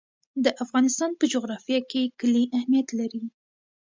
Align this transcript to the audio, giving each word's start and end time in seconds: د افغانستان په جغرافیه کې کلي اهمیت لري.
د 0.43 0.45
افغانستان 0.63 1.11
په 1.19 1.25
جغرافیه 1.33 1.79
کې 1.91 2.01
کلي 2.19 2.43
اهمیت 2.57 2.87
لري. 2.99 3.23